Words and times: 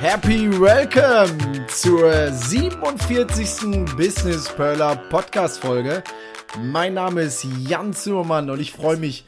Happy 0.00 0.50
Welcome 0.58 1.66
zur 1.66 2.32
47. 2.32 3.84
Business 3.98 4.48
Perler 4.48 4.96
Podcast 4.96 5.58
Folge. 5.60 6.02
Mein 6.58 6.94
Name 6.94 7.20
ist 7.20 7.44
Jan 7.68 7.92
Zimmermann 7.92 8.48
und 8.48 8.60
ich 8.60 8.72
freue 8.72 8.96
mich, 8.96 9.26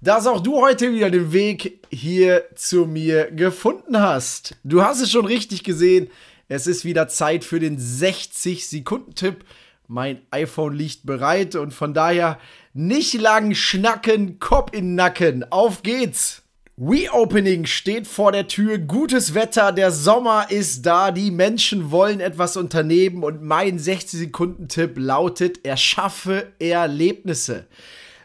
dass 0.00 0.26
auch 0.26 0.40
du 0.40 0.62
heute 0.62 0.92
wieder 0.92 1.10
den 1.10 1.34
Weg 1.34 1.86
hier 1.90 2.46
zu 2.54 2.86
mir 2.86 3.32
gefunden 3.32 4.00
hast. 4.00 4.56
Du 4.64 4.82
hast 4.82 5.02
es 5.02 5.10
schon 5.10 5.26
richtig 5.26 5.62
gesehen. 5.62 6.08
Es 6.48 6.66
ist 6.66 6.86
wieder 6.86 7.06
Zeit 7.08 7.44
für 7.44 7.60
den 7.60 7.78
60 7.78 8.66
Sekunden 8.66 9.14
Tipp. 9.14 9.44
Mein 9.88 10.22
iPhone 10.30 10.72
liegt 10.72 11.04
bereit 11.04 11.54
und 11.54 11.74
von 11.74 11.92
daher 11.92 12.38
nicht 12.72 13.12
lang 13.12 13.54
schnacken, 13.54 14.38
Kopf 14.38 14.72
in 14.72 14.94
Nacken. 14.94 15.44
Auf 15.52 15.82
geht's! 15.82 16.43
Reopening 16.76 17.66
steht 17.66 18.08
vor 18.08 18.32
der 18.32 18.48
Tür, 18.48 18.78
gutes 18.78 19.32
Wetter, 19.32 19.70
der 19.70 19.92
Sommer 19.92 20.50
ist 20.50 20.84
da, 20.84 21.12
die 21.12 21.30
Menschen 21.30 21.92
wollen 21.92 22.18
etwas 22.18 22.56
unternehmen 22.56 23.22
und 23.22 23.42
mein 23.42 23.78
60-Sekunden-Tipp 23.78 24.94
lautet, 24.96 25.64
erschaffe 25.64 26.52
Erlebnisse. 26.58 27.66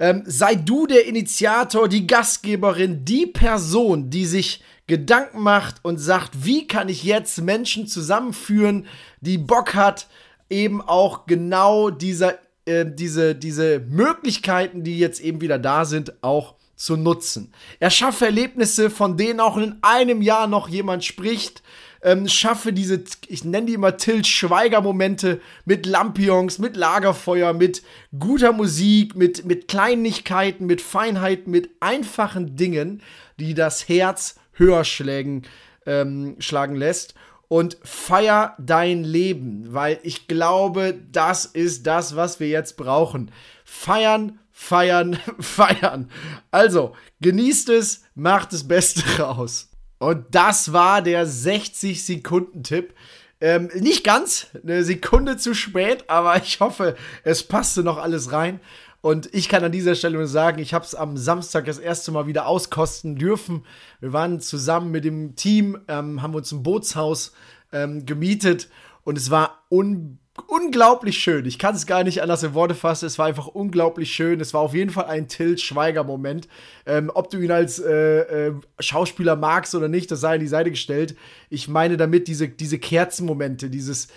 Ähm, 0.00 0.24
sei 0.26 0.56
du 0.56 0.88
der 0.88 1.06
Initiator, 1.06 1.88
die 1.88 2.08
Gastgeberin, 2.08 3.04
die 3.04 3.26
Person, 3.26 4.10
die 4.10 4.26
sich 4.26 4.60
Gedanken 4.88 5.40
macht 5.40 5.76
und 5.84 5.98
sagt, 5.98 6.44
wie 6.44 6.66
kann 6.66 6.88
ich 6.88 7.04
jetzt 7.04 7.40
Menschen 7.42 7.86
zusammenführen, 7.86 8.88
die 9.20 9.38
Bock 9.38 9.76
hat, 9.76 10.08
eben 10.50 10.80
auch 10.82 11.26
genau 11.26 11.90
dieser, 11.90 12.40
äh, 12.64 12.86
diese, 12.86 13.36
diese 13.36 13.78
Möglichkeiten, 13.78 14.82
die 14.82 14.98
jetzt 14.98 15.20
eben 15.20 15.40
wieder 15.40 15.60
da 15.60 15.84
sind, 15.84 16.24
auch 16.24 16.56
zu 16.82 16.96
nutzen. 16.96 17.52
Er 17.78 17.90
schaffe 17.90 18.26
Erlebnisse, 18.26 18.90
von 18.90 19.16
denen 19.16 19.38
auch 19.38 19.56
in 19.56 19.76
einem 19.82 20.20
Jahr 20.20 20.48
noch 20.48 20.68
jemand 20.68 21.04
spricht. 21.04 21.62
Ähm, 22.02 22.26
schaffe 22.26 22.72
diese, 22.72 23.04
ich 23.28 23.44
nenne 23.44 23.66
die 23.66 23.74
immer 23.74 23.96
Tilt 23.96 24.26
Schweiger-Momente 24.26 25.40
mit 25.64 25.86
Lampions, 25.86 26.58
mit 26.58 26.76
Lagerfeuer, 26.76 27.52
mit 27.52 27.84
guter 28.18 28.52
Musik, 28.52 29.14
mit, 29.14 29.44
mit 29.44 29.68
Kleinigkeiten, 29.68 30.66
mit 30.66 30.80
Feinheiten, 30.80 31.52
mit 31.52 31.70
einfachen 31.78 32.56
Dingen, 32.56 33.00
die 33.38 33.54
das 33.54 33.88
Herz 33.88 34.34
höher 34.54 34.82
schlägen, 34.84 35.42
ähm, 35.86 36.34
schlagen 36.40 36.74
lässt. 36.74 37.14
Und 37.46 37.76
feier 37.84 38.56
dein 38.58 39.04
Leben, 39.04 39.66
weil 39.68 40.00
ich 40.02 40.26
glaube, 40.26 40.98
das 41.12 41.44
ist 41.44 41.86
das, 41.86 42.16
was 42.16 42.40
wir 42.40 42.48
jetzt 42.48 42.76
brauchen. 42.76 43.30
Feiern, 43.64 44.40
feiern, 44.62 45.18
feiern. 45.38 46.10
Also, 46.52 46.94
genießt 47.20 47.70
es, 47.70 48.02
macht 48.14 48.52
das 48.52 48.68
Beste 48.68 49.02
raus. 49.22 49.70
Und 49.98 50.26
das 50.30 50.72
war 50.72 51.02
der 51.02 51.26
60-Sekunden-Tipp. 51.26 52.94
Ähm, 53.40 53.70
nicht 53.74 54.04
ganz, 54.04 54.46
eine 54.62 54.84
Sekunde 54.84 55.36
zu 55.36 55.54
spät, 55.54 56.08
aber 56.08 56.36
ich 56.36 56.60
hoffe, 56.60 56.94
es 57.24 57.42
passte 57.42 57.82
noch 57.82 57.98
alles 57.98 58.30
rein. 58.30 58.60
Und 59.00 59.34
ich 59.34 59.48
kann 59.48 59.64
an 59.64 59.72
dieser 59.72 59.96
Stelle 59.96 60.16
nur 60.16 60.28
sagen, 60.28 60.60
ich 60.60 60.74
habe 60.74 60.84
es 60.84 60.94
am 60.94 61.16
Samstag 61.16 61.64
das 61.64 61.80
erste 61.80 62.12
Mal 62.12 62.28
wieder 62.28 62.46
auskosten 62.46 63.16
dürfen. 63.16 63.64
Wir 63.98 64.12
waren 64.12 64.40
zusammen 64.40 64.92
mit 64.92 65.04
dem 65.04 65.34
Team, 65.34 65.80
ähm, 65.88 66.22
haben 66.22 66.34
uns 66.34 66.52
ein 66.52 66.62
Bootshaus 66.62 67.32
ähm, 67.72 68.06
gemietet 68.06 68.68
und 69.02 69.18
es 69.18 69.30
war 69.30 69.64
un 69.70 70.18
unglaublich 70.46 71.18
schön. 71.18 71.44
Ich 71.44 71.58
kann 71.58 71.74
es 71.74 71.86
gar 71.86 72.04
nicht 72.04 72.22
anders 72.22 72.42
in 72.42 72.54
Worte 72.54 72.74
fassen. 72.74 73.06
Es 73.06 73.18
war 73.18 73.26
einfach 73.26 73.48
unglaublich 73.48 74.12
schön. 74.12 74.40
Es 74.40 74.54
war 74.54 74.62
auf 74.62 74.74
jeden 74.74 74.90
Fall 74.90 75.04
ein 75.04 75.28
Till 75.28 75.58
Schweiger-Moment. 75.58 76.48
Ähm, 76.86 77.10
ob 77.14 77.30
du 77.30 77.38
ihn 77.38 77.50
als 77.50 77.78
äh, 77.78 78.48
äh, 78.48 78.54
Schauspieler 78.80 79.36
magst 79.36 79.74
oder 79.74 79.88
nicht, 79.88 80.10
das 80.10 80.20
sei 80.20 80.34
an 80.34 80.40
die 80.40 80.48
Seite 80.48 80.70
gestellt. 80.70 81.16
Ich 81.50 81.68
meine 81.68 81.96
damit 81.96 82.28
diese, 82.28 82.48
diese 82.48 82.78
Kerzenmomente, 82.78 83.68
dieses, 83.68 84.08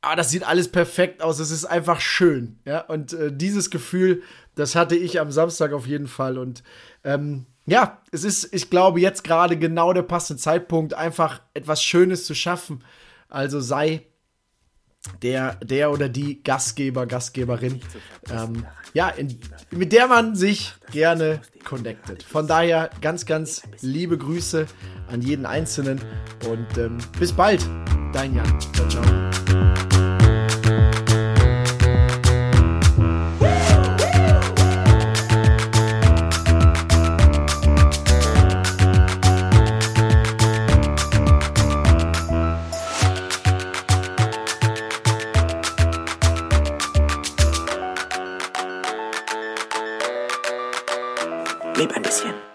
ah, 0.00 0.16
das 0.16 0.30
sieht 0.30 0.46
alles 0.46 0.68
perfekt 0.68 1.22
aus. 1.22 1.38
Es 1.38 1.52
ist 1.52 1.64
einfach 1.64 2.00
schön. 2.00 2.58
Ja, 2.64 2.80
und 2.80 3.12
äh, 3.12 3.32
dieses 3.32 3.70
Gefühl, 3.70 4.22
das 4.56 4.74
hatte 4.74 4.96
ich 4.96 5.20
am 5.20 5.30
Samstag 5.30 5.72
auf 5.72 5.86
jeden 5.86 6.08
Fall. 6.08 6.38
Und 6.38 6.64
ähm, 7.04 7.46
ja, 7.66 8.02
es 8.10 8.24
ist, 8.24 8.52
ich 8.52 8.68
glaube, 8.68 9.00
jetzt 9.00 9.22
gerade 9.22 9.56
genau 9.56 9.92
der 9.92 10.02
passende 10.02 10.42
Zeitpunkt, 10.42 10.94
einfach 10.94 11.40
etwas 11.54 11.84
Schönes 11.84 12.26
zu 12.26 12.34
schaffen. 12.34 12.82
Also 13.28 13.60
sei 13.60 14.06
der, 15.22 15.56
der 15.56 15.90
oder 15.90 16.08
die 16.08 16.42
Gastgeber, 16.42 17.06
Gastgeberin, 17.06 17.80
ähm, 18.30 18.66
ja, 18.94 19.08
in, 19.08 19.38
mit 19.70 19.92
der 19.92 20.06
man 20.06 20.34
sich 20.34 20.74
gerne 20.90 21.40
connectet. 21.64 22.22
Von 22.22 22.46
daher 22.46 22.90
ganz, 23.00 23.26
ganz 23.26 23.62
liebe 23.80 24.18
Grüße 24.18 24.66
an 25.08 25.22
jeden 25.22 25.46
Einzelnen 25.46 26.00
und 26.48 26.78
ähm, 26.78 26.98
bis 27.18 27.32
bald, 27.32 27.66
dein 28.12 28.34
Jan. 28.34 28.60
Ciao, 28.74 28.88
ciao. 28.88 29.91
Leb 51.82 51.96
ein 51.96 52.02
bisschen. 52.02 52.51